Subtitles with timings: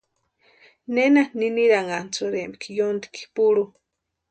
[0.97, 3.65] ¿Nena niniranhasïrempki yóntki purhu?